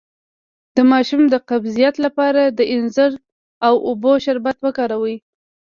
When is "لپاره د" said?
2.05-2.59